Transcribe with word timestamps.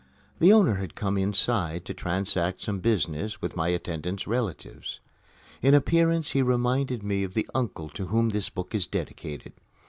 The 0.39 0.51
owner 0.51 0.77
had 0.77 0.95
come 0.95 1.15
inside 1.15 1.85
to 1.85 1.93
transact 1.93 2.61
some 2.63 2.79
business 2.79 3.39
with 3.39 3.55
my 3.55 3.67
attendant's 3.67 4.25
relatives. 4.25 4.99
In 5.61 5.75
appearance 5.75 6.31
he 6.31 6.41
reminded 6.41 7.03
me 7.03 7.21
of 7.21 7.35
the 7.35 7.47
uncle 7.53 7.87
to 7.89 8.07
whom 8.07 8.29
this 8.29 8.49
book 8.49 8.73
is 8.73 8.87
dedicated. 8.87 9.53